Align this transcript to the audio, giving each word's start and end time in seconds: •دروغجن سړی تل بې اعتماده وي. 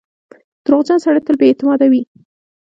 •دروغجن 0.65 0.99
سړی 1.05 1.19
تل 1.25 1.35
بې 1.39 1.45
اعتماده 1.49 1.85
وي. 1.91 2.01